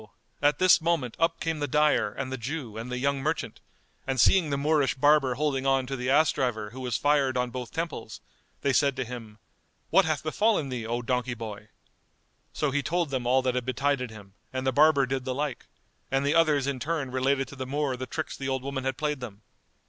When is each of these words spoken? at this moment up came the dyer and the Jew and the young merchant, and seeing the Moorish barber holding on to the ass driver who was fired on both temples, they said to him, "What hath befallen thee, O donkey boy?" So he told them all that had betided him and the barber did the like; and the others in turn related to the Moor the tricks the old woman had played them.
at 0.41 0.57
this 0.57 0.81
moment 0.81 1.15
up 1.19 1.39
came 1.39 1.59
the 1.59 1.67
dyer 1.67 2.11
and 2.11 2.31
the 2.31 2.37
Jew 2.39 2.75
and 2.75 2.91
the 2.91 2.97
young 2.97 3.19
merchant, 3.19 3.59
and 4.07 4.19
seeing 4.19 4.49
the 4.49 4.57
Moorish 4.57 4.95
barber 4.95 5.35
holding 5.35 5.67
on 5.67 5.85
to 5.85 5.95
the 5.95 6.09
ass 6.09 6.31
driver 6.31 6.71
who 6.71 6.79
was 6.79 6.97
fired 6.97 7.37
on 7.37 7.51
both 7.51 7.71
temples, 7.71 8.19
they 8.61 8.73
said 8.73 8.95
to 8.95 9.05
him, 9.05 9.37
"What 9.91 10.05
hath 10.05 10.23
befallen 10.23 10.69
thee, 10.69 10.87
O 10.87 11.03
donkey 11.03 11.35
boy?" 11.35 11.67
So 12.51 12.71
he 12.71 12.81
told 12.81 13.11
them 13.11 13.27
all 13.27 13.43
that 13.43 13.53
had 13.53 13.63
betided 13.65 14.09
him 14.09 14.33
and 14.51 14.65
the 14.65 14.71
barber 14.71 15.05
did 15.05 15.23
the 15.23 15.35
like; 15.35 15.67
and 16.09 16.25
the 16.25 16.33
others 16.33 16.65
in 16.65 16.79
turn 16.79 17.11
related 17.11 17.47
to 17.49 17.55
the 17.55 17.67
Moor 17.67 17.95
the 17.95 18.07
tricks 18.07 18.35
the 18.35 18.49
old 18.49 18.63
woman 18.63 18.83
had 18.85 18.97
played 18.97 19.19
them. 19.19 19.43